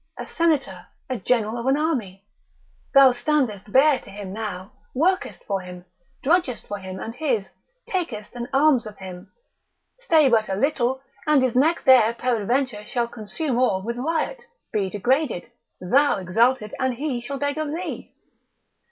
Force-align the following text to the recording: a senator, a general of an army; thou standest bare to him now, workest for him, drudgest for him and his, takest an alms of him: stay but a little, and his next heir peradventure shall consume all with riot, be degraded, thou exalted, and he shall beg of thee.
a 0.17 0.25
senator, 0.25 0.87
a 1.11 1.19
general 1.19 1.59
of 1.59 1.67
an 1.67 1.77
army; 1.77 2.25
thou 2.95 3.11
standest 3.11 3.71
bare 3.71 3.99
to 3.99 4.09
him 4.09 4.33
now, 4.33 4.71
workest 4.95 5.43
for 5.43 5.61
him, 5.61 5.85
drudgest 6.23 6.65
for 6.65 6.79
him 6.79 6.99
and 6.99 7.13
his, 7.17 7.49
takest 7.87 8.33
an 8.35 8.47
alms 8.51 8.87
of 8.87 8.97
him: 8.97 9.31
stay 9.99 10.27
but 10.27 10.49
a 10.49 10.55
little, 10.55 10.99
and 11.27 11.43
his 11.43 11.55
next 11.55 11.87
heir 11.87 12.15
peradventure 12.15 12.83
shall 12.83 13.07
consume 13.07 13.59
all 13.59 13.83
with 13.83 13.99
riot, 13.99 14.41
be 14.73 14.89
degraded, 14.89 15.51
thou 15.79 16.17
exalted, 16.17 16.73
and 16.79 16.95
he 16.95 17.21
shall 17.21 17.37
beg 17.37 17.59
of 17.59 17.67
thee. 17.67 18.11